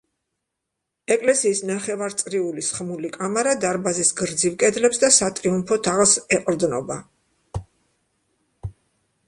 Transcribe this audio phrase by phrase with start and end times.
[1.15, 7.01] ეკლესიის ნახევარწრიული სხმული კამარა დარბაზის გრძივ კედლებს და სატრიუმფო თაღს ეყრდნობა.